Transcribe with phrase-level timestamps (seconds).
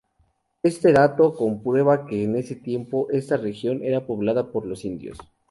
[0.63, 5.19] Este dato comprueba que en ese tiempo, esta región era poblada por los indios.